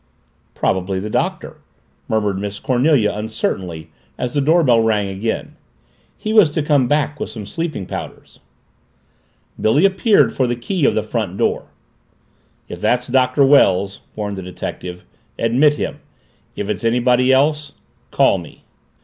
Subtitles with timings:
[0.55, 1.57] "Probably the Doctor,"
[2.07, 5.55] murmured Miss Cornelia uncertainly as the doorbell rang again.
[6.17, 8.39] "He was to come back with some sleeping powders."
[9.61, 11.65] Billy appeared for the key of the front door.
[12.67, 15.05] "If that's Doctor Wells," warned the detective,
[15.37, 15.99] "admit him.
[16.55, 17.73] If it's anybody else,
[18.09, 18.63] call me."